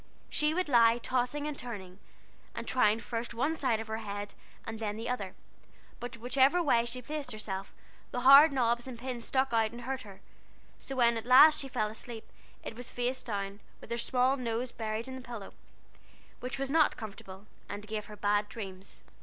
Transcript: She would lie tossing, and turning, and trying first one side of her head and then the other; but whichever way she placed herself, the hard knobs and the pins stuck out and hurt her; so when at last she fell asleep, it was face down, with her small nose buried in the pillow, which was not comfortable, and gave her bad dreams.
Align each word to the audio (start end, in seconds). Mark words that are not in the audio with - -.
She 0.31 0.55
would 0.55 0.67
lie 0.67 0.97
tossing, 0.97 1.45
and 1.45 1.55
turning, 1.55 1.99
and 2.55 2.67
trying 2.67 2.99
first 3.01 3.35
one 3.35 3.53
side 3.53 3.79
of 3.79 3.85
her 3.85 3.99
head 3.99 4.33
and 4.65 4.79
then 4.79 4.97
the 4.97 5.07
other; 5.07 5.35
but 5.99 6.17
whichever 6.17 6.59
way 6.63 6.85
she 6.85 7.03
placed 7.03 7.31
herself, 7.31 7.71
the 8.09 8.21
hard 8.21 8.51
knobs 8.51 8.87
and 8.87 8.97
the 8.97 9.01
pins 9.03 9.25
stuck 9.25 9.53
out 9.53 9.69
and 9.71 9.81
hurt 9.81 10.01
her; 10.01 10.21
so 10.79 10.95
when 10.95 11.17
at 11.17 11.25
last 11.27 11.59
she 11.59 11.67
fell 11.67 11.87
asleep, 11.89 12.27
it 12.63 12.75
was 12.75 12.89
face 12.89 13.21
down, 13.21 13.59
with 13.79 13.91
her 13.91 13.97
small 13.99 14.37
nose 14.37 14.71
buried 14.71 15.07
in 15.07 15.13
the 15.15 15.21
pillow, 15.21 15.53
which 16.39 16.57
was 16.57 16.71
not 16.71 16.97
comfortable, 16.97 17.45
and 17.69 17.85
gave 17.85 18.05
her 18.07 18.15
bad 18.15 18.49
dreams. 18.49 19.01